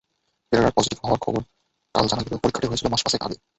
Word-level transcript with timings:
পেরেরার 0.51 0.75
positive 0.77 0.97
হওয়ার 1.01 1.23
খবর 1.25 1.41
কাল 1.95 2.05
জানা 2.09 2.23
গেলেও 2.23 2.41
পরীক্ষাটা 2.43 2.69
হয়েছিল 2.69 2.87
মাস 2.89 3.01
পাঁচেক 3.03 3.21
আগে। 3.23 3.37